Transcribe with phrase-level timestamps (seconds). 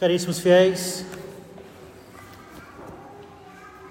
[0.00, 1.06] Caríssimos fiéis,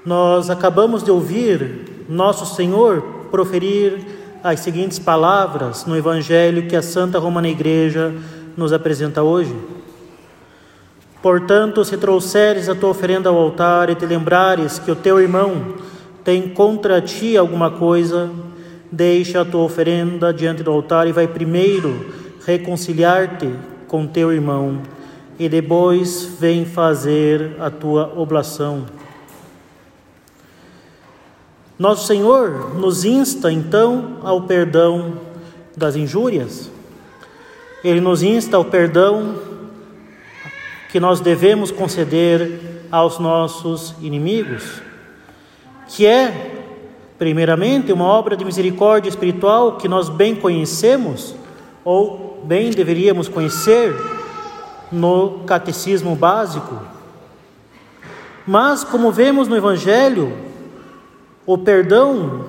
[0.06, 3.01] nós acabamos de ouvir nosso Senhor
[3.32, 4.05] proferir
[4.43, 8.13] as seguintes palavras no Evangelho que a Santa Romana Igreja
[8.57, 9.55] nos apresenta hoje.
[11.21, 15.75] Portanto, se trouxeres a tua oferenda ao altar e te lembrares que o teu irmão
[16.21, 18.29] tem contra ti alguma coisa,
[18.91, 22.07] deixa a tua oferenda diante do altar e vai primeiro
[22.45, 23.49] reconciliar-te
[23.88, 24.81] com teu irmão
[25.39, 28.86] e depois vem fazer a tua oblação.
[31.78, 35.14] Nosso Senhor nos insta então ao perdão
[35.76, 36.72] das injúrias.
[37.84, 39.36] Ele nos insta ao perdão
[40.92, 44.81] que nós devemos conceder aos nossos inimigos,
[45.88, 46.64] que é,
[47.18, 51.36] primeiramente, uma obra de misericórdia espiritual que nós bem conhecemos,
[51.84, 53.94] ou bem deveríamos conhecer
[54.94, 56.80] no catecismo básico.
[58.45, 60.38] Mas, como vemos no Evangelho,
[61.45, 62.45] o perdão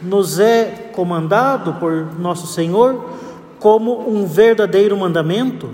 [0.00, 3.04] nos é comandado por nosso Senhor
[3.58, 5.70] como um verdadeiro mandamento.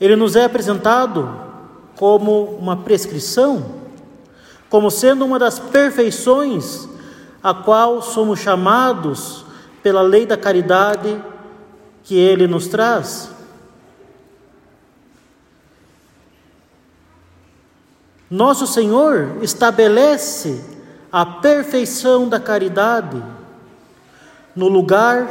[0.00, 1.28] Ele nos é apresentado
[1.96, 3.64] como uma prescrição,
[4.68, 6.88] como sendo uma das perfeições
[7.42, 9.44] a qual somos chamados
[9.82, 11.20] pela lei da caridade
[12.04, 13.37] que ele nos traz.
[18.30, 20.62] Nosso Senhor estabelece
[21.10, 23.22] a perfeição da caridade
[24.54, 25.26] no lugar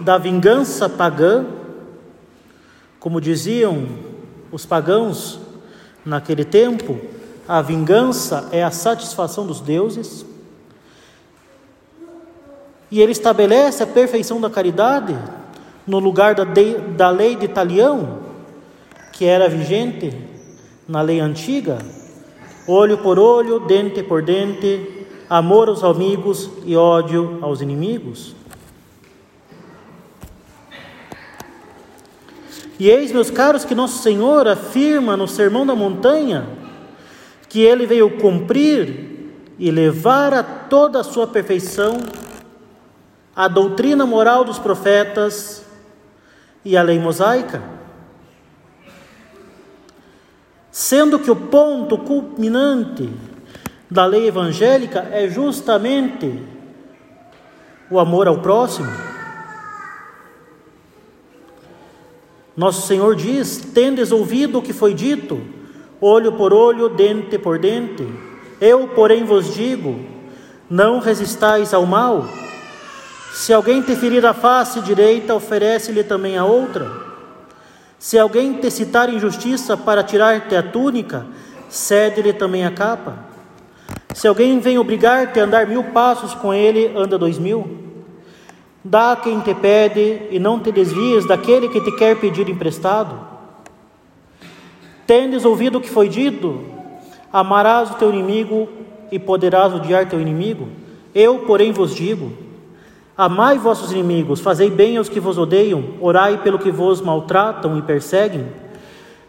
[0.00, 1.44] da vingança pagã,
[3.00, 3.88] como diziam
[4.52, 5.40] os pagãos
[6.04, 7.00] naquele tempo,
[7.48, 10.24] a vingança é a satisfação dos deuses.
[12.90, 15.16] E ele estabelece a perfeição da caridade
[15.86, 18.20] no lugar da, de, da lei de Talião,
[19.12, 20.16] que era vigente
[20.86, 21.78] na lei antiga,
[22.66, 28.34] olho por olho, dente por dente, amor aos amigos e ódio aos inimigos.
[32.78, 36.48] E eis, meus caros, que nosso Senhor afirma no Sermão da Montanha
[37.48, 41.98] que ele veio cumprir e levar a toda a sua perfeição
[43.34, 45.64] a doutrina moral dos profetas
[46.64, 47.79] e a lei mosaica
[50.70, 53.08] sendo que o ponto culminante
[53.90, 56.42] da lei evangélica é justamente
[57.90, 58.90] o amor ao próximo.
[62.56, 65.40] Nosso Senhor diz: Tendes ouvido o que foi dito,
[66.00, 68.06] olho por olho, dente por dente.
[68.60, 69.98] Eu, porém, vos digo:
[70.68, 72.26] não resistais ao mal.
[73.32, 77.09] Se alguém te ferir a face direita, oferece-lhe também a outra.
[78.00, 81.26] Se alguém te citar injustiça para tirar-te a túnica,
[81.68, 83.26] cede-lhe também a capa.
[84.14, 87.78] Se alguém vem obrigar-te a andar mil passos com ele, anda dois mil.
[88.82, 93.20] Dá a quem te pede e não te desvies daquele que te quer pedir emprestado.
[95.06, 96.58] Tendes ouvido o que foi dito?
[97.30, 98.66] Amarás o teu inimigo
[99.12, 100.70] e poderás odiar teu inimigo?
[101.14, 102.32] Eu, porém, vos digo:
[103.20, 107.82] Amai vossos inimigos, fazei bem aos que vos odeiam, orai pelo que vos maltratam e
[107.82, 108.46] perseguem.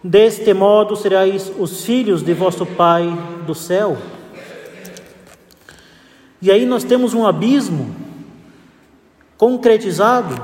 [0.02, 3.14] Deste modo sereis os filhos de vosso Pai
[3.46, 3.98] do céu.
[6.42, 7.94] E aí nós temos um abismo
[9.38, 10.42] concretizado,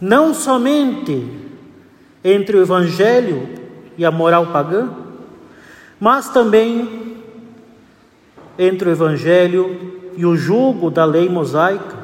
[0.00, 1.30] não somente
[2.24, 3.46] entre o Evangelho
[3.98, 4.88] e a moral pagã,
[6.00, 7.18] mas também
[8.58, 11.97] entre o Evangelho e o jugo da lei mosaica.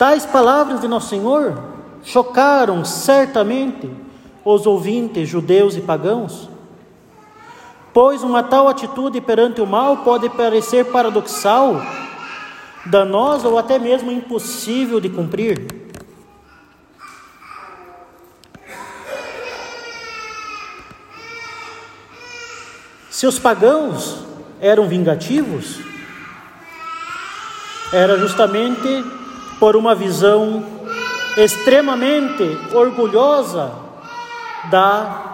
[0.00, 1.62] Tais palavras de Nosso Senhor
[2.02, 3.90] chocaram certamente
[4.42, 6.48] os ouvintes judeus e pagãos,
[7.92, 11.82] pois uma tal atitude perante o mal pode parecer paradoxal,
[12.86, 15.66] danosa ou até mesmo impossível de cumprir.
[23.10, 24.24] Se os pagãos
[24.62, 25.78] eram vingativos,
[27.92, 29.19] era justamente
[29.60, 30.64] por uma visão
[31.36, 32.42] extremamente
[32.74, 33.70] orgulhosa
[34.70, 35.26] da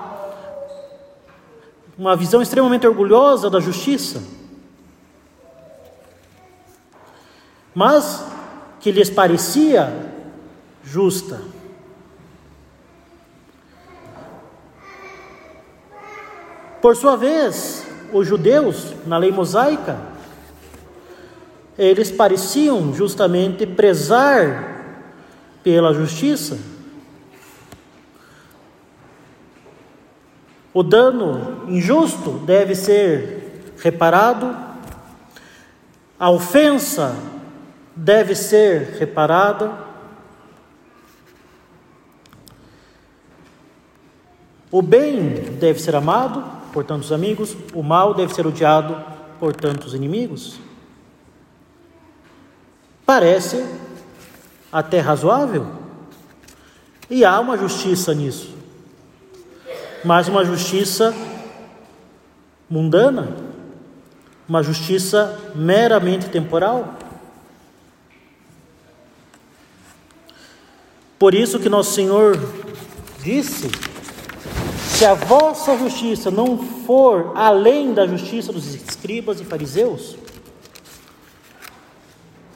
[1.96, 4.22] uma visão extremamente orgulhosa da justiça.
[7.74, 8.22] Mas
[8.80, 10.12] que lhes parecia
[10.84, 11.40] justa.
[16.82, 19.98] Por sua vez, os judeus, na lei mosaica,
[21.78, 24.76] eles pareciam justamente prezar
[25.62, 26.58] pela justiça.
[30.72, 34.56] O dano injusto deve ser reparado,
[36.18, 37.16] a ofensa
[37.94, 39.86] deve ser reparada.
[44.70, 49.02] O bem deve ser amado por tantos amigos, o mal deve ser odiado
[49.38, 50.65] por tantos inimigos.
[53.06, 53.64] Parece
[54.70, 55.66] até razoável,
[57.08, 58.52] e há uma justiça nisso.
[60.04, 61.14] Mas uma justiça
[62.68, 63.36] mundana,
[64.48, 66.94] uma justiça meramente temporal.
[71.18, 72.38] Por isso que nosso Senhor
[73.22, 73.70] disse:
[74.78, 80.16] se a vossa justiça não for além da justiça dos escribas e fariseus,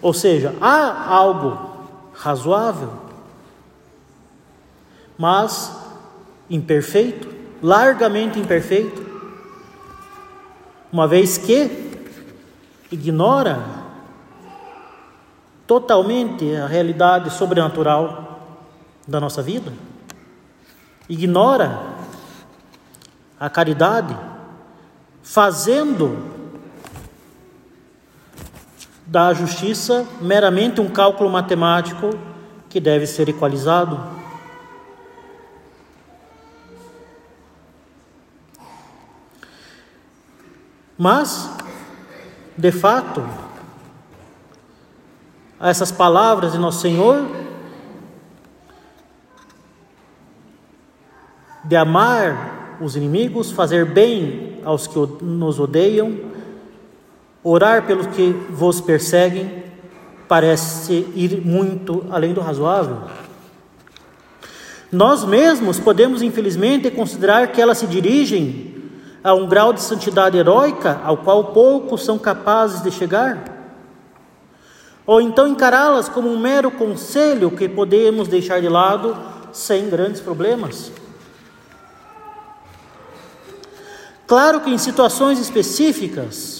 [0.03, 2.93] ou seja, há algo razoável,
[5.19, 5.77] mas
[6.49, 7.29] imperfeito,
[7.63, 9.09] largamente imperfeito,
[10.93, 11.91] uma vez que
[12.91, 13.63] ignora
[15.67, 18.41] totalmente a realidade sobrenatural
[19.07, 19.73] da nossa vida,
[21.09, 21.81] ignora
[23.39, 24.17] a caridade,
[25.23, 26.40] fazendo
[29.11, 32.11] da justiça meramente um cálculo matemático
[32.69, 33.99] que deve ser equalizado.
[40.97, 41.51] Mas,
[42.57, 43.29] de fato,
[45.61, 47.27] essas palavras de Nosso Senhor,
[51.65, 56.30] de amar os inimigos, fazer bem aos que nos odeiam,
[57.43, 59.65] orar pelos que vos perseguem,
[60.29, 63.03] parece ir muito além do razoável.
[64.93, 68.75] Nós mesmos podemos, infelizmente, considerar que elas se dirigem
[69.23, 73.59] a um grau de santidade heróica ao qual poucos são capazes de chegar?
[75.07, 79.17] Ou então encará-las como um mero conselho que podemos deixar de lado
[79.53, 80.93] sem grandes problemas?
[84.27, 86.60] Claro que em situações específicas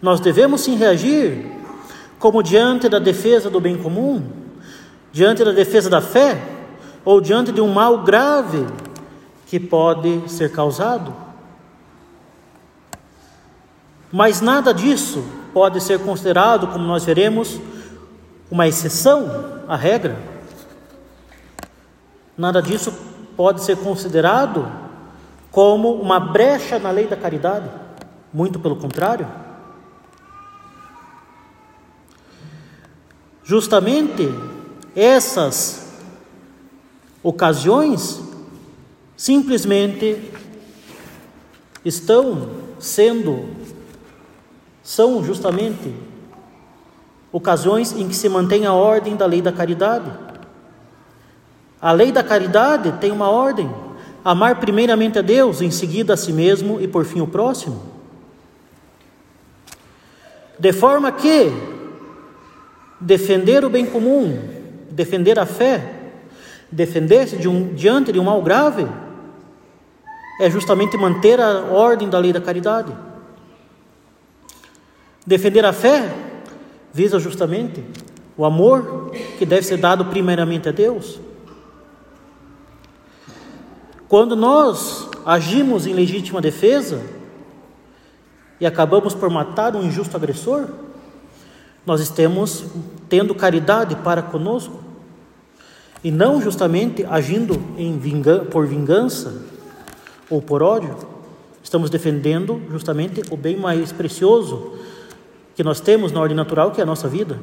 [0.00, 1.50] nós devemos sim reagir,
[2.18, 4.22] como diante da defesa do bem comum,
[5.12, 6.40] diante da defesa da fé,
[7.04, 8.66] ou diante de um mal grave
[9.46, 11.14] que pode ser causado.
[14.12, 17.60] Mas nada disso pode ser considerado, como nós veremos,
[18.50, 20.16] uma exceção à regra.
[22.36, 22.92] Nada disso
[23.36, 24.70] pode ser considerado
[25.50, 27.68] como uma brecha na lei da caridade.
[28.32, 29.26] Muito pelo contrário.
[33.46, 34.28] Justamente
[34.96, 35.86] essas
[37.22, 38.20] ocasiões
[39.16, 40.20] simplesmente
[41.84, 42.50] estão
[42.80, 43.48] sendo
[44.82, 45.94] são justamente
[47.30, 50.10] ocasiões em que se mantém a ordem da lei da caridade.
[51.80, 53.72] A lei da caridade tem uma ordem:
[54.24, 57.80] amar primeiramente a Deus, em seguida a si mesmo e por fim o próximo.
[60.58, 61.75] De forma que
[63.06, 64.36] defender o bem comum,
[64.90, 65.94] defender a fé,
[66.70, 68.84] defender-se de um, diante de um mal grave,
[70.40, 72.92] é justamente manter a ordem da lei da caridade.
[75.24, 76.12] Defender a fé
[76.92, 77.82] visa justamente
[78.36, 81.20] o amor que deve ser dado primeiramente a Deus.
[84.08, 87.00] Quando nós agimos em legítima defesa
[88.60, 90.85] e acabamos por matar um injusto agressor,
[91.86, 92.64] nós estamos
[93.08, 94.82] tendo caridade para conosco
[96.02, 97.54] e não justamente agindo
[97.98, 99.40] vingan por vingança
[100.28, 100.96] ou por ódio.
[101.62, 104.74] Estamos defendendo justamente o bem mais precioso
[105.54, 107.40] que nós temos na ordem natural, que é a nossa vida.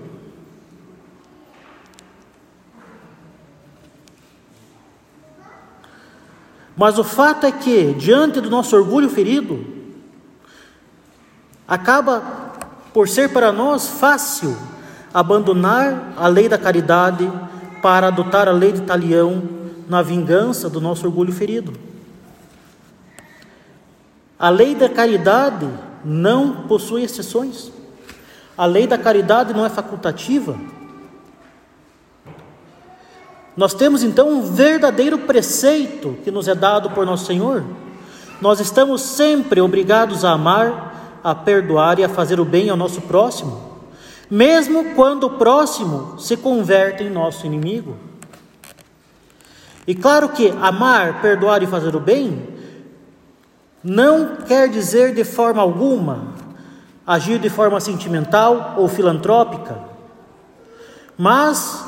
[6.76, 9.66] Mas o fato é que, diante do nosso orgulho ferido,
[11.68, 12.43] acaba
[12.94, 14.56] por ser para nós fácil
[15.14, 17.32] abandonar a lei da caridade
[17.82, 19.44] para adotar a lei de talião
[19.88, 21.74] na vingança do nosso orgulho ferido.
[24.40, 25.68] A lei da caridade
[26.04, 27.72] não possui exceções.
[28.58, 30.56] A lei da caridade não é facultativa.
[33.56, 37.64] Nós temos então um verdadeiro preceito que nos é dado por nosso Senhor.
[38.42, 40.93] Nós estamos sempre obrigados a amar,
[41.24, 43.80] a perdoar e a fazer o bem ao nosso próximo,
[44.30, 47.96] mesmo quando o próximo se converte em nosso inimigo.
[49.88, 52.54] E claro que amar, perdoar e fazer o bem
[53.84, 56.34] não quer dizer de forma alguma
[57.06, 59.78] agir de forma sentimental ou filantrópica,
[61.18, 61.86] mas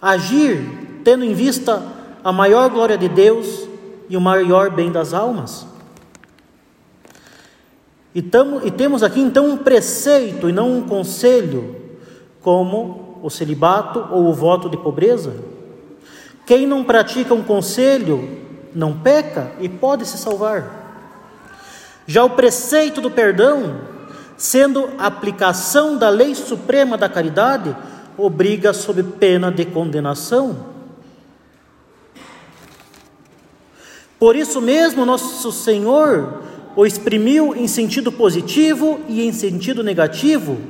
[0.00, 1.82] agir tendo em vista
[2.24, 3.68] a maior glória de Deus
[4.08, 5.66] e o maior bem das almas.
[8.18, 11.76] E, tamo, e temos aqui então um preceito e não um conselho,
[12.42, 15.36] como o celibato ou o voto de pobreza.
[16.44, 18.28] Quem não pratica um conselho
[18.74, 21.14] não peca e pode se salvar.
[22.08, 23.82] Já o preceito do perdão,
[24.36, 27.76] sendo aplicação da lei suprema da caridade,
[28.16, 30.56] obriga sob pena de condenação.
[34.18, 36.47] Por isso mesmo, nosso Senhor
[36.78, 40.60] o exprimiu em sentido positivo e em sentido negativo,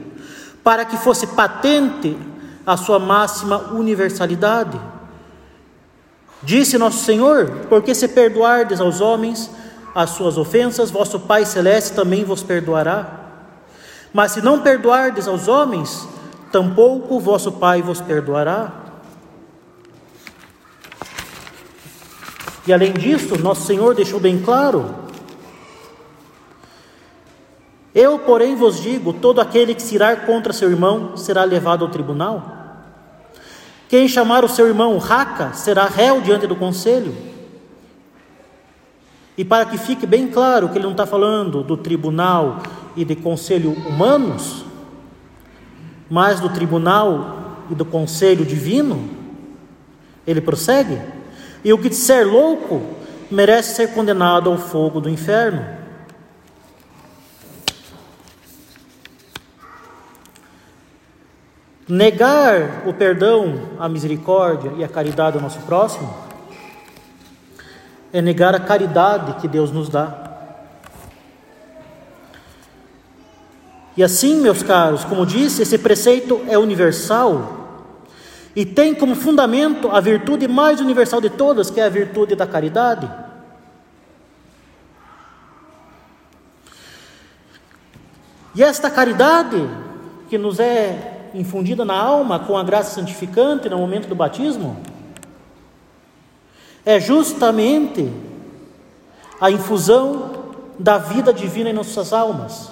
[0.65, 2.17] para que fosse patente
[2.65, 4.81] a sua máxima universalidade.
[6.43, 9.51] Disse nosso Senhor: Porque se perdoardes aos homens
[9.95, 13.07] as suas ofensas, vosso Pai Celeste também vos perdoará.
[14.11, 16.09] Mas se não perdoardes aos homens,
[16.51, 18.73] tampouco vosso Pai vos perdoará.
[22.67, 25.07] E além disso, nosso Senhor deixou bem claro
[27.99, 32.57] eu, porém, vos digo: todo aquele que se contra seu irmão será levado ao tribunal.
[33.89, 37.13] Quem chamar o seu irmão raca será réu diante do conselho.
[39.37, 42.63] E para que fique bem claro que ele não está falando do tribunal
[42.95, 44.65] e de conselho humanos,
[46.09, 49.11] mas do tribunal e do conselho divino,
[50.25, 51.01] ele prossegue:
[51.65, 52.81] e o que disser louco
[53.29, 55.78] merece ser condenado ao fogo do inferno.
[61.89, 66.15] Negar o perdão, a misericórdia e a caridade ao nosso próximo
[68.13, 70.29] é negar a caridade que Deus nos dá.
[73.97, 77.57] E assim, meus caros, como disse, esse preceito é universal
[78.55, 82.47] e tem como fundamento a virtude mais universal de todas, que é a virtude da
[82.47, 83.11] caridade.
[88.55, 89.69] E esta caridade
[90.29, 94.77] que nos é infundida na alma com a graça santificante no momento do batismo,
[96.85, 98.11] é justamente
[99.41, 102.71] a infusão da vida divina em nossas almas.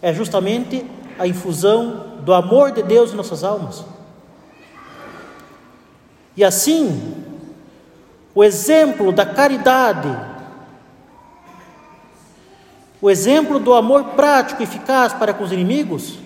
[0.00, 0.84] É justamente
[1.18, 3.84] a infusão do amor de Deus em nossas almas.
[6.36, 7.24] E assim,
[8.34, 10.08] o exemplo da caridade,
[13.00, 16.18] o exemplo do amor prático e eficaz para com os inimigos,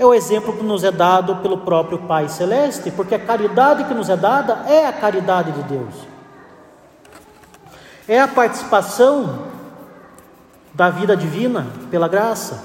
[0.00, 3.92] é o exemplo que nos é dado pelo próprio Pai Celeste, porque a caridade que
[3.92, 5.94] nos é dada é a caridade de Deus.
[8.08, 9.40] É a participação
[10.72, 12.64] da vida divina pela graça.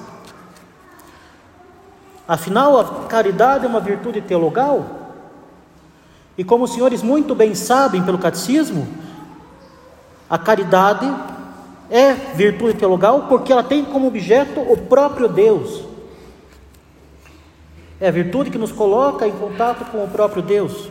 [2.26, 4.86] Afinal, a caridade é uma virtude teologal.
[6.38, 8.88] E como os senhores muito bem sabem pelo catecismo,
[10.30, 11.14] a caridade
[11.90, 15.95] é virtude teologal porque ela tem como objeto o próprio Deus.
[18.00, 20.90] É a virtude que nos coloca em contato com o próprio Deus.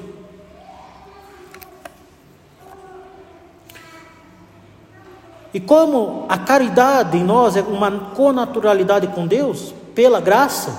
[5.52, 10.76] E como a caridade em nós é uma conaturalidade com Deus, pela graça,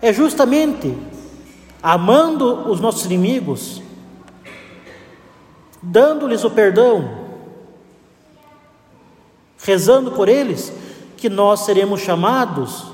[0.00, 0.96] é justamente
[1.82, 3.82] amando os nossos inimigos,
[5.82, 7.22] dando-lhes o perdão,
[9.58, 10.72] rezando por eles,
[11.16, 12.91] que nós seremos chamados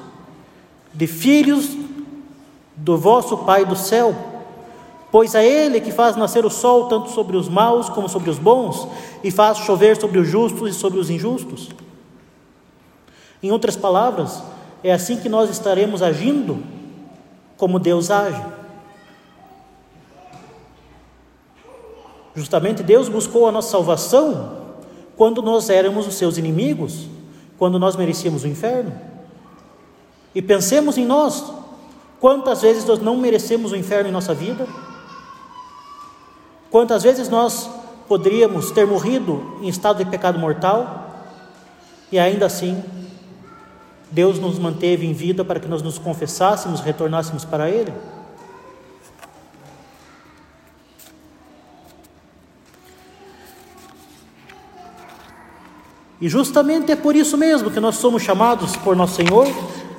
[0.98, 1.76] de filhos
[2.76, 4.12] do vosso Pai do céu,
[5.12, 8.38] pois é Ele que faz nascer o sol tanto sobre os maus como sobre os
[8.38, 8.88] bons,
[9.22, 11.68] e faz chover sobre os justos e sobre os injustos.
[13.40, 14.42] Em outras palavras,
[14.82, 16.64] é assim que nós estaremos agindo
[17.56, 18.44] como Deus age.
[22.34, 24.66] Justamente Deus buscou a nossa salvação
[25.16, 27.06] quando nós éramos os seus inimigos,
[27.56, 29.17] quando nós merecíamos o inferno.
[30.34, 31.52] E pensemos em nós.
[32.20, 34.66] Quantas vezes nós não merecemos o inferno em nossa vida?
[36.70, 37.68] Quantas vezes nós
[38.08, 41.24] poderíamos ter morrido em estado de pecado mortal
[42.10, 42.82] e ainda assim
[44.10, 47.92] Deus nos manteve em vida para que nós nos confessássemos, retornássemos para Ele?
[56.20, 59.46] E justamente é por isso mesmo que nós somos chamados por nosso Senhor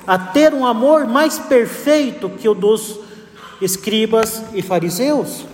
[0.06, 2.98] a ter um amor mais perfeito que o dos
[3.60, 5.44] escribas e fariseus.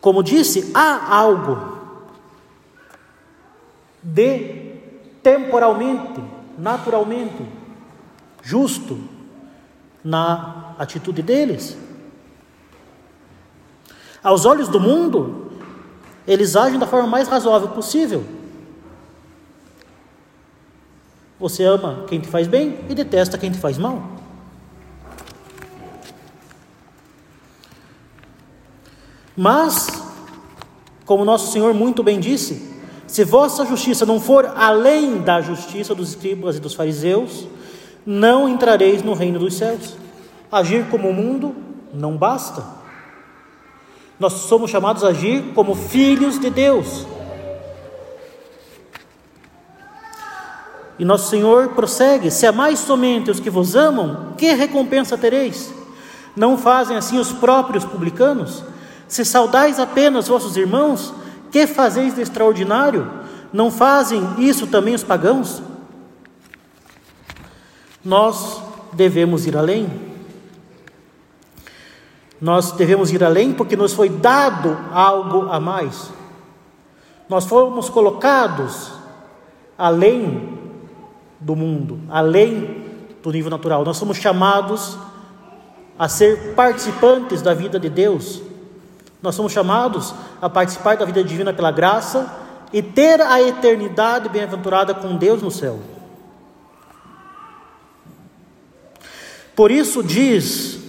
[0.00, 1.78] Como disse, há algo
[4.02, 4.74] de
[5.22, 6.22] temporalmente,
[6.58, 7.46] naturalmente,
[8.42, 8.98] justo
[10.02, 11.76] na atitude deles.
[14.22, 15.49] Aos olhos do mundo,
[16.30, 18.24] eles agem da forma mais razoável possível.
[21.40, 24.00] Você ama quem te faz bem e detesta quem te faz mal.
[29.36, 29.88] Mas,
[31.04, 36.10] como nosso Senhor muito bem disse, se vossa justiça não for além da justiça dos
[36.10, 37.48] escribas e dos fariseus,
[38.06, 39.96] não entrareis no reino dos céus.
[40.52, 41.56] Agir como o mundo
[41.92, 42.79] não basta.
[44.20, 47.06] Nós somos chamados a agir como filhos de Deus.
[50.98, 55.72] E nosso Senhor prossegue: Se amais somente os que vos amam, que recompensa tereis?
[56.36, 58.62] Não fazem assim os próprios publicanos?
[59.08, 61.14] Se saudais apenas vossos irmãos,
[61.50, 63.10] que fazeis de extraordinário?
[63.50, 65.62] Não fazem isso também os pagãos?
[68.04, 68.60] Nós
[68.92, 70.09] devemos ir além.
[72.40, 76.10] Nós devemos ir além porque nos foi dado algo a mais.
[77.28, 78.92] Nós fomos colocados
[79.76, 80.58] além
[81.38, 82.84] do mundo, além
[83.22, 83.84] do nível natural.
[83.84, 84.98] Nós somos chamados
[85.98, 88.42] a ser participantes da vida de Deus.
[89.22, 92.34] Nós somos chamados a participar da vida divina pela graça
[92.72, 95.78] e ter a eternidade bem-aventurada com Deus no céu.
[99.54, 100.79] Por isso diz,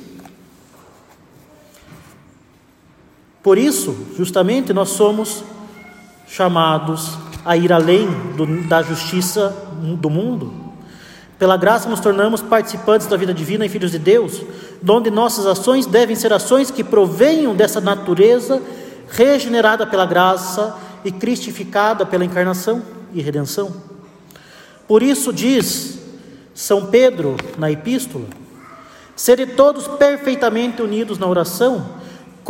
[3.43, 5.43] por isso, justamente, nós somos
[6.27, 9.55] chamados a ir além do, da justiça
[9.99, 10.53] do mundo.
[11.39, 14.43] Pela graça nos tornamos participantes da vida divina e filhos de Deus,
[14.87, 18.61] onde nossas ações devem ser ações que provenham dessa natureza
[19.09, 23.73] regenerada pela graça e cristificada pela encarnação e redenção.
[24.87, 25.99] Por isso diz
[26.53, 28.25] São Pedro na epístola:
[29.15, 32.00] Sede todos perfeitamente unidos na oração,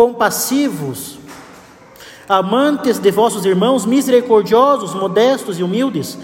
[0.01, 1.19] compassivos,
[2.27, 6.17] amantes de vossos irmãos, misericordiosos, modestos e humildes,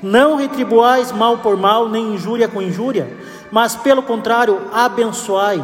[0.00, 3.12] não retribuais mal por mal, nem injúria com injúria,
[3.50, 5.60] mas pelo contrário, abençoai,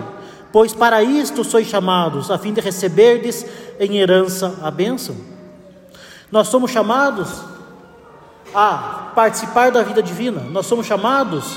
[0.50, 3.46] pois para isto sois chamados, a fim de receberdes
[3.78, 5.14] em herança a bênção.
[6.28, 7.28] Nós somos chamados
[8.52, 11.56] a participar da vida divina, nós somos chamados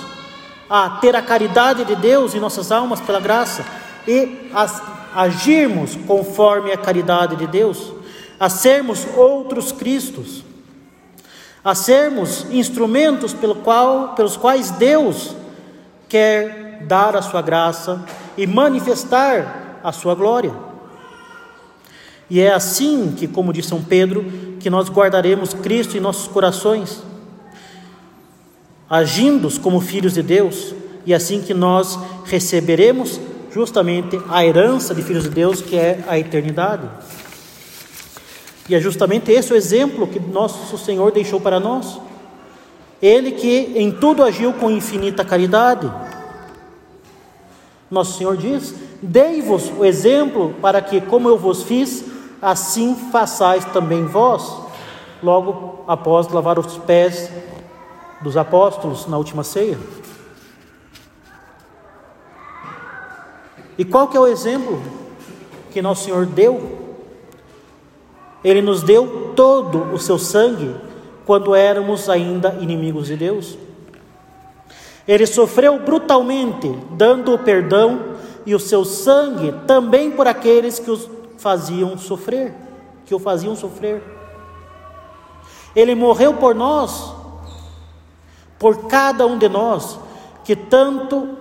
[0.69, 3.65] a ter a caridade de Deus em nossas almas pela graça
[4.07, 7.93] e a agirmos conforme a caridade de Deus,
[8.39, 10.43] a sermos outros Cristos
[11.63, 15.35] a sermos instrumentos pelo qual, pelos quais Deus
[16.09, 18.03] quer dar a sua graça
[18.37, 20.53] e manifestar a sua glória.
[22.29, 24.25] E é assim que, como diz São Pedro,
[24.59, 27.01] que nós guardaremos Cristo em nossos corações,
[28.89, 33.19] agindo como filhos de Deus, e assim que nós receberemos
[33.53, 36.89] justamente a herança de filhos de Deus, que é a eternidade.
[38.67, 41.99] E é justamente esse o exemplo que nosso Senhor deixou para nós.
[43.01, 45.91] Ele que em tudo agiu com infinita caridade.
[47.91, 52.05] Nosso Senhor diz: Dei-vos o exemplo para que, como eu vos fiz,
[52.41, 54.49] assim façais também vós.
[55.21, 57.29] Logo após lavar os pés
[58.21, 59.77] dos apóstolos na última ceia.
[63.77, 64.81] E qual que é o exemplo
[65.71, 66.83] que nosso Senhor deu
[68.43, 70.75] ele nos deu todo o seu sangue
[71.25, 73.57] quando éramos ainda inimigos de Deus.
[75.07, 81.09] Ele sofreu brutalmente, dando o perdão e o seu sangue também por aqueles que os
[81.37, 82.53] faziam sofrer,
[83.05, 84.03] que o faziam sofrer.
[85.73, 87.13] Ele morreu por nós,
[88.59, 89.97] por cada um de nós
[90.43, 91.37] que tanto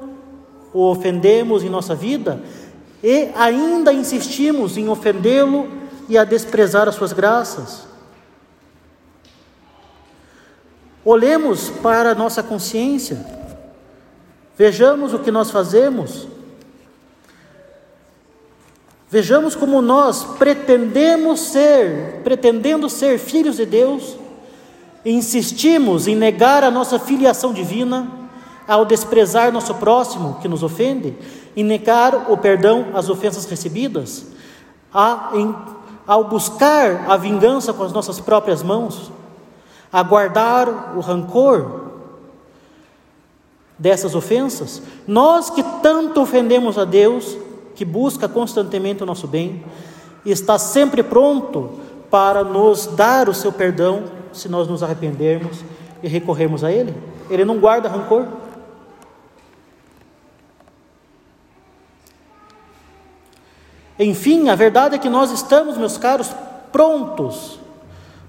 [0.72, 2.42] o ofendemos em nossa vida
[3.02, 5.68] e ainda insistimos em ofendê-lo
[6.08, 7.86] e a desprezar as suas graças.
[11.04, 13.26] Olhemos para a nossa consciência,
[14.56, 16.28] vejamos o que nós fazemos,
[19.10, 24.16] vejamos como nós pretendemos ser, pretendendo ser filhos de Deus,
[25.04, 28.21] insistimos em negar a nossa filiação divina
[28.72, 31.14] ao desprezar nosso próximo que nos ofende,
[31.54, 34.28] em negar o perdão às ofensas recebidas,
[34.94, 35.54] a, em
[36.06, 39.12] ao buscar a vingança com as nossas próprias mãos,
[39.92, 41.82] a guardar o rancor
[43.78, 44.80] dessas ofensas?
[45.06, 47.36] Nós que tanto ofendemos a Deus,
[47.76, 49.62] que busca constantemente o nosso bem,
[50.24, 51.72] e está sempre pronto
[52.10, 55.58] para nos dar o seu perdão se nós nos arrependermos
[56.02, 56.94] e recorrermos a Ele?
[57.28, 58.40] Ele não guarda rancor.
[63.98, 66.30] Enfim, a verdade é que nós estamos, meus caros,
[66.70, 67.58] prontos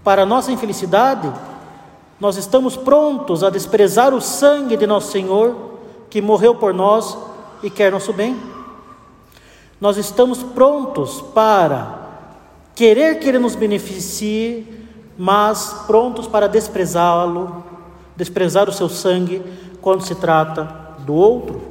[0.04, 1.32] para a nossa infelicidade,
[2.20, 7.18] nós estamos prontos a desprezar o sangue de nosso Senhor, que morreu por nós
[7.62, 8.38] e quer nosso bem.
[9.80, 12.00] Nós estamos prontos para
[12.76, 17.64] querer que Ele nos beneficie, mas prontos para desprezá-lo,
[18.16, 19.42] desprezar o seu sangue
[19.82, 20.64] quando se trata
[21.00, 21.62] do outro.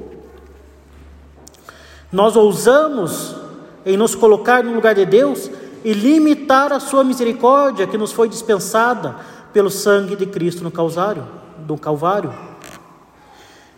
[2.10, 3.41] Nós ousamos
[3.84, 5.50] em nos colocar no lugar de Deus
[5.84, 9.16] e limitar a sua misericórdia que nos foi dispensada
[9.52, 11.26] pelo sangue de Cristo no Calvário,
[11.58, 12.32] do Calvário.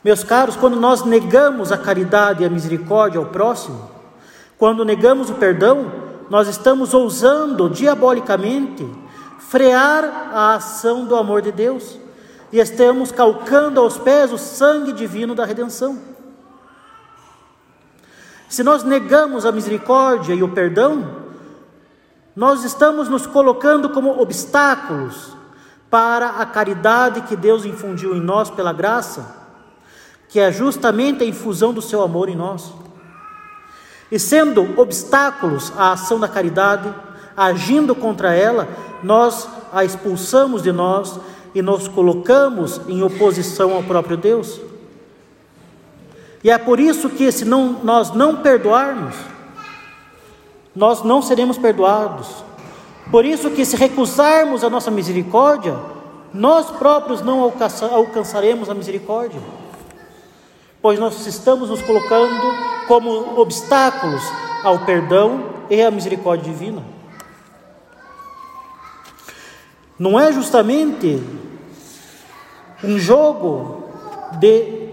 [0.05, 3.91] Meus caros, quando nós negamos a caridade e a misericórdia ao próximo,
[4.59, 5.91] quando negamos o perdão,
[6.29, 8.87] nós estamos ousando diabolicamente
[9.39, 11.99] frear a ação do amor de Deus
[12.53, 16.14] e estamos calcando aos pés o sangue divino da redenção.
[18.49, 21.25] Se nós negamos a misericórdia e o perdão,
[22.37, 25.37] nós estamos nos colocando como obstáculos
[25.89, 29.45] para a caridade que Deus infundiu em nós pela graça,
[30.29, 32.73] que é justamente a infusão do seu amor em nós.
[34.11, 36.93] E sendo obstáculos à ação da caridade,
[37.37, 38.69] agindo contra ela,
[39.03, 41.19] nós a expulsamos de nós
[41.55, 44.61] e nos colocamos em oposição ao próprio Deus.
[46.45, 49.17] E é por isso que, se não, nós não perdoarmos,
[50.77, 52.45] nós não seremos perdoados.
[53.11, 55.75] Por isso que, se recusarmos a nossa misericórdia,
[56.35, 57.51] nós próprios não
[57.91, 59.41] alcançaremos a misericórdia,
[60.83, 62.43] pois nós estamos nos colocando
[62.87, 64.23] como obstáculos
[64.63, 66.83] ao perdão e à misericórdia divina.
[69.99, 71.23] Não é justamente
[72.83, 73.85] um jogo
[74.39, 74.84] de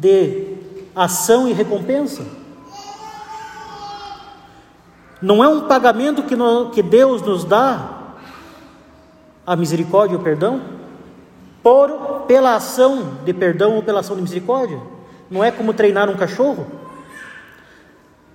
[0.00, 0.56] de
[0.94, 2.22] ação e recompensa.
[5.20, 7.92] Não é um pagamento que, no, que Deus nos dá,
[9.46, 10.60] a misericórdia e o perdão,
[11.62, 14.80] por, pela ação de perdão ou pela ação de misericórdia.
[15.30, 16.66] Não é como treinar um cachorro.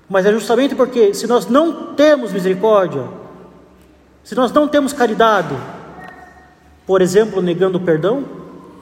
[0.09, 3.05] Mas é justamente porque, se nós não temos misericórdia,
[4.23, 5.55] se nós não temos caridade,
[6.85, 8.25] por exemplo, negando o perdão,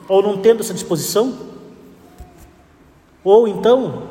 [0.08, 1.49] ou não tendo essa disposição,
[3.22, 4.04] ou então,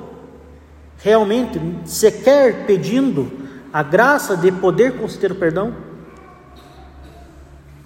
[0.97, 3.31] realmente, sequer pedindo
[3.73, 5.73] a graça de poder conceder o perdão,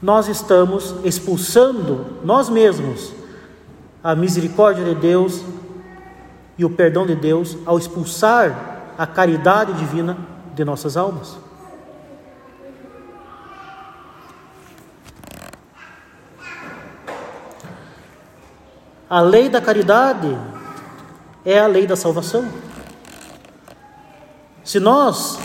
[0.02, 3.14] nós estamos expulsando nós mesmos
[4.04, 5.42] a misericórdia de Deus
[6.58, 10.18] e o perdão de Deus ao expulsar a caridade divina
[10.54, 11.38] de nossas almas.
[19.10, 20.38] A lei da caridade
[21.46, 22.48] é a lei da salvação.
[24.64, 25.38] Se nós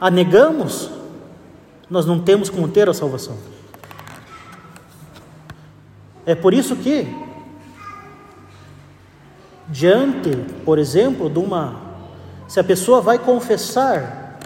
[0.00, 0.90] a negamos,
[1.88, 3.36] nós não temos como ter a salvação.
[6.24, 7.06] É por isso que,
[9.68, 10.30] diante,
[10.64, 11.80] por exemplo, de uma.
[12.46, 14.38] Se a pessoa vai confessar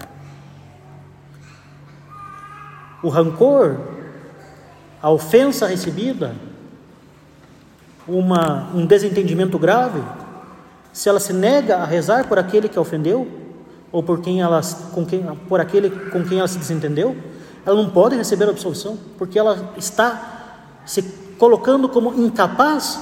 [3.02, 3.78] o rancor,
[5.02, 6.34] a ofensa recebida,
[8.08, 10.02] uma, um desentendimento grave,
[10.96, 13.28] se ela se nega a rezar por aquele que a ofendeu,
[13.92, 14.62] ou por, quem ela,
[14.94, 17.14] com quem, por aquele com quem ela se desentendeu,
[17.66, 21.02] ela não pode receber a absolvição, porque ela está se
[21.38, 22.98] colocando como incapaz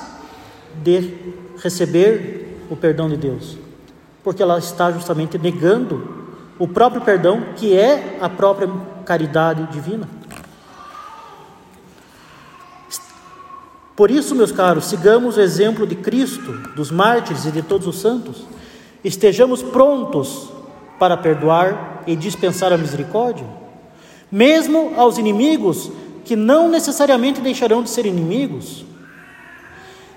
[0.82, 3.56] de receber o perdão de Deus,
[4.24, 6.26] porque ela está justamente negando
[6.58, 8.68] o próprio perdão, que é a própria
[9.04, 10.08] caridade divina.
[13.96, 18.00] Por isso, meus caros, sigamos o exemplo de Cristo, dos mártires e de todos os
[18.00, 18.44] santos.
[19.04, 20.48] Estejamos prontos
[20.98, 23.46] para perdoar e dispensar a misericórdia,
[24.30, 25.90] mesmo aos inimigos
[26.24, 28.84] que não necessariamente deixarão de ser inimigos.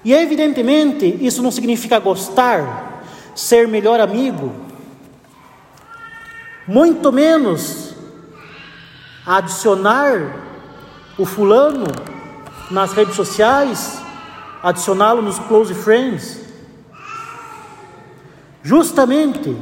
[0.03, 3.03] E evidentemente, isso não significa gostar,
[3.35, 4.51] ser melhor amigo,
[6.67, 7.93] muito menos
[9.25, 10.45] adicionar
[11.17, 11.85] o fulano
[12.69, 14.01] nas redes sociais,
[14.61, 16.45] adicioná-lo nos close friends.
[18.61, 19.55] Justamente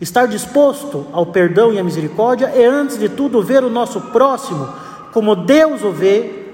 [0.00, 4.68] estar disposto ao perdão e à misericórdia é antes de tudo ver o nosso próximo
[5.12, 6.44] como Deus o vê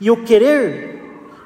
[0.00, 0.90] e o querer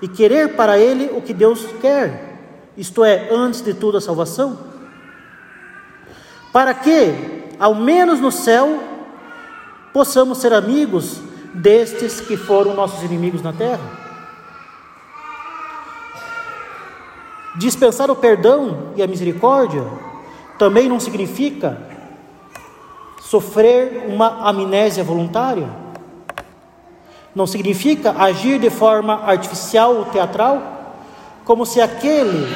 [0.01, 2.39] e querer para ele o que Deus quer,
[2.77, 4.59] isto é, antes de tudo a salvação,
[6.53, 7.15] para que,
[7.59, 8.83] ao menos no céu,
[9.93, 11.24] possamos ser amigos
[11.55, 14.05] destes que foram nossos inimigos na terra.
[17.57, 19.85] Dispensar o perdão e a misericórdia
[20.59, 21.79] também não significa
[23.21, 25.69] sofrer uma amnésia voluntária.
[27.35, 30.97] Não significa agir de forma artificial ou teatral,
[31.45, 32.47] como se aquele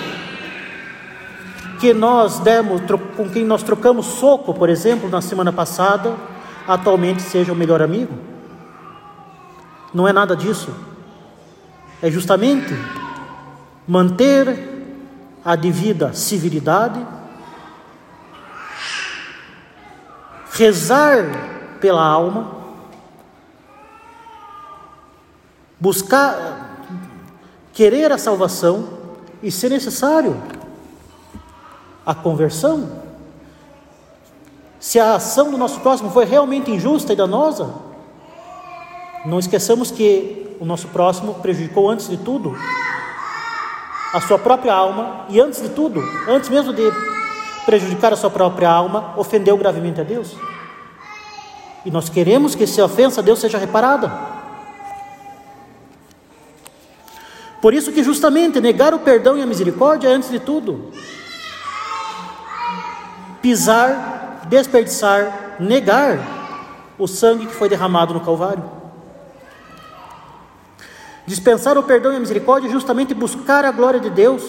[1.80, 2.80] que nós demos,
[3.16, 6.14] com quem nós trocamos soco, por exemplo, na semana passada,
[6.66, 8.14] atualmente seja o melhor amigo.
[9.92, 10.74] Não é nada disso.
[12.02, 12.74] É justamente
[13.86, 14.68] manter
[15.44, 17.04] a devida civilidade,
[20.52, 21.24] rezar
[21.80, 22.56] pela alma,
[25.80, 26.84] buscar,
[27.72, 28.88] querer a salvação
[29.42, 30.36] e, se necessário,
[32.04, 33.02] a conversão.
[34.80, 37.87] Se a ação do nosso próximo foi realmente injusta e danosa,
[39.28, 42.56] não esqueçamos que o nosso próximo prejudicou antes de tudo
[44.14, 46.82] a sua própria alma e, antes de tudo, antes mesmo de
[47.66, 50.34] prejudicar a sua própria alma, ofendeu gravemente a Deus.
[51.84, 54.10] E nós queremos que essa ofensa a Deus seja reparada.
[57.60, 60.90] Por isso que justamente negar o perdão e a misericórdia é antes de tudo
[63.42, 66.18] pisar, desperdiçar, negar
[66.98, 68.77] o sangue que foi derramado no Calvário.
[71.28, 74.42] Dispensar o perdão e a misericórdia é justamente buscar a glória de Deus,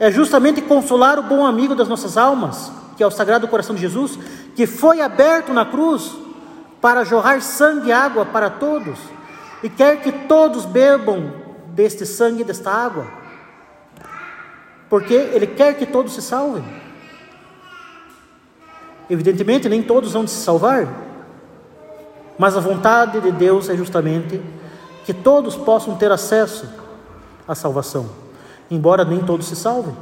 [0.00, 3.82] é justamente consolar o bom amigo das nossas almas, que é o Sagrado Coração de
[3.82, 4.18] Jesus,
[4.56, 6.16] que foi aberto na cruz
[6.80, 8.98] para jorrar sangue e água para todos,
[9.62, 11.30] e quer que todos bebam
[11.66, 13.06] deste sangue e desta água,
[14.88, 16.64] porque Ele quer que todos se salvem.
[19.10, 20.88] Evidentemente, nem todos vão se salvar,
[22.38, 24.40] mas a vontade de Deus é justamente
[25.04, 26.68] que todos possam ter acesso
[27.46, 28.08] à salvação,
[28.70, 29.96] embora nem todos se salvem.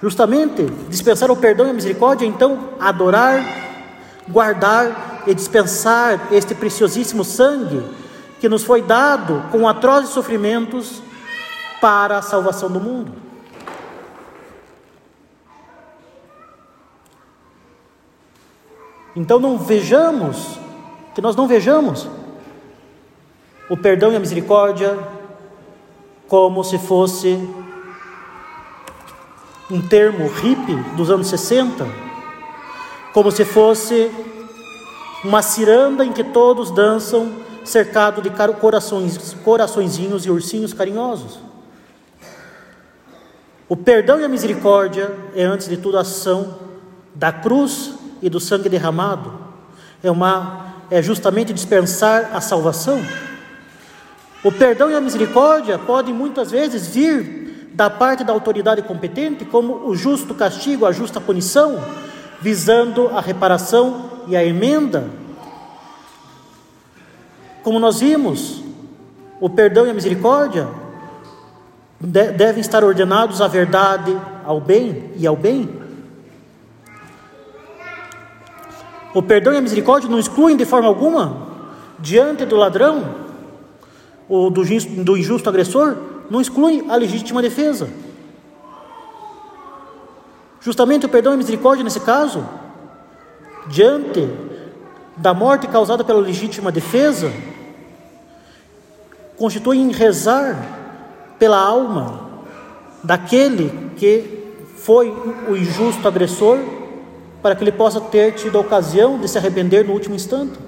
[0.00, 3.40] Justamente, dispensar o perdão e a misericórdia, então, adorar,
[4.28, 7.84] guardar e dispensar este preciosíssimo sangue
[8.40, 11.00] que nos foi dado com atrozes sofrimentos
[11.80, 13.12] para a salvação do mundo.
[19.14, 20.58] Então não vejamos
[21.14, 22.08] que nós não vejamos
[23.68, 24.98] o perdão e a misericórdia
[26.28, 27.38] como se fosse
[29.70, 31.86] um termo hippie dos anos 60,
[33.12, 34.10] como se fosse
[35.24, 37.32] uma ciranda em que todos dançam
[37.64, 41.38] cercado de corações, coraçõezinhos e ursinhos carinhosos.
[43.68, 46.58] O perdão e a misericórdia é, antes de tudo, a ação
[47.14, 49.32] da cruz e do sangue derramado.
[50.02, 53.02] É uma é justamente dispensar a salvação.
[54.44, 59.88] O perdão e a misericórdia podem muitas vezes vir da parte da autoridade competente, como
[59.88, 61.82] o justo castigo, a justa punição,
[62.42, 65.08] visando a reparação e a emenda.
[67.62, 68.62] Como nós vimos,
[69.40, 70.68] o perdão e a misericórdia
[71.98, 75.81] devem estar ordenados à verdade, ao bem e ao bem.
[79.14, 81.48] O perdão e a misericórdia não excluem de forma alguma,
[81.98, 83.04] diante do ladrão
[84.28, 84.62] ou do,
[85.04, 85.96] do injusto agressor,
[86.30, 87.88] não excluem a legítima defesa.
[90.60, 92.46] Justamente o perdão e a misericórdia, nesse caso,
[93.66, 94.28] diante
[95.16, 97.30] da morte causada pela legítima defesa,
[99.36, 100.56] constituem rezar
[101.38, 102.30] pela alma
[103.02, 104.42] daquele que
[104.76, 105.10] foi
[105.48, 106.58] o injusto agressor
[107.42, 110.58] para que ele possa ter tido a ocasião de se arrepender no último instante.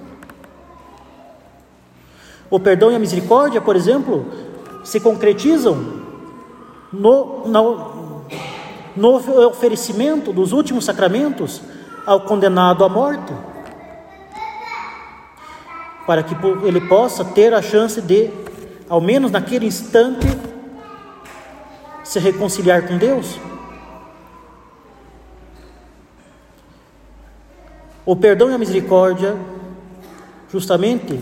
[2.50, 4.26] O perdão e a misericórdia, por exemplo,
[4.82, 6.02] se concretizam
[6.92, 8.24] no, no,
[8.96, 11.62] no oferecimento dos últimos sacramentos
[12.04, 13.32] ao condenado à morte,
[16.06, 18.30] para que ele possa ter a chance de,
[18.88, 20.26] ao menos naquele instante,
[22.02, 23.38] se reconciliar com Deus.
[28.06, 29.34] O perdão e a misericórdia,
[30.50, 31.18] justamente,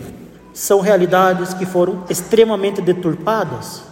[0.53, 3.85] são realidades que foram extremamente deturpadas.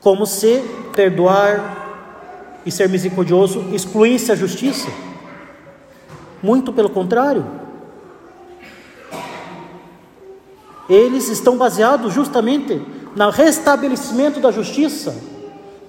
[0.00, 0.62] Como se
[0.94, 4.88] perdoar e ser misericordioso excluísse a justiça.
[6.42, 7.44] Muito pelo contrário.
[10.88, 12.80] Eles estão baseados justamente
[13.14, 15.14] no restabelecimento da justiça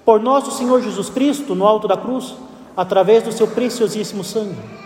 [0.03, 2.35] por nosso Senhor Jesus Cristo no alto da cruz,
[2.75, 4.80] através do seu preciosíssimo sangue.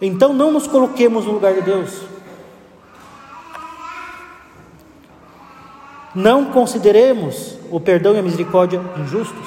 [0.00, 2.02] Então não nos coloquemos no lugar de Deus.
[6.14, 9.46] Não consideremos o perdão e a misericórdia injustos.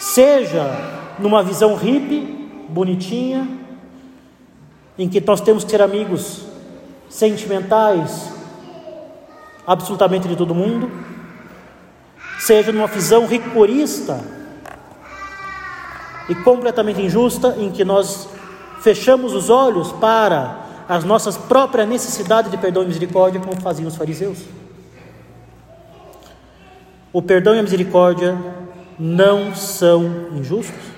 [0.00, 0.64] Seja
[1.18, 3.48] numa visão hippie, bonitinha,
[4.98, 6.44] em que nós temos que ser amigos
[7.08, 8.32] sentimentais
[9.66, 10.90] absolutamente de todo mundo,
[12.38, 14.20] seja numa visão rigorista
[16.28, 18.28] e completamente injusta, em que nós
[18.82, 23.96] fechamos os olhos para as nossas próprias necessidades de perdão e misericórdia, como faziam os
[23.96, 24.38] fariseus.
[27.12, 28.36] O perdão e a misericórdia
[28.98, 30.92] não são injustos.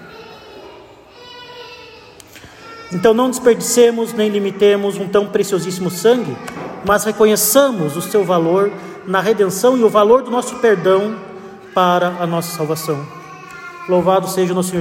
[2.93, 6.37] Então não desperdicemos nem limitemos um tão preciosíssimo sangue,
[6.87, 8.71] mas reconheçamos o seu valor
[9.07, 11.17] na redenção e o valor do nosso perdão
[11.75, 13.05] para a nossa salvação.
[13.89, 14.73] Louvado seja o nosso Senhor